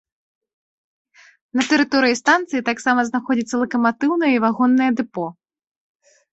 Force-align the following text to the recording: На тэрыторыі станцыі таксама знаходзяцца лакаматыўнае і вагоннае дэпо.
На 1.59 1.63
тэрыторыі 1.73 2.17
станцыі 2.21 2.65
таксама 2.71 2.99
знаходзяцца 3.11 3.55
лакаматыўнае 3.67 4.31
і 4.39 4.43
вагоннае 4.49 4.91
дэпо. 4.99 5.25